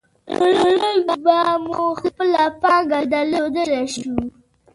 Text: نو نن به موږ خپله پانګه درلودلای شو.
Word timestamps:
نو 0.37 0.47
نن 0.81 0.97
به 1.23 1.37
موږ 1.65 1.93
خپله 2.03 2.43
پانګه 2.61 2.99
درلودلای 3.11 3.85
شو. 3.93 4.13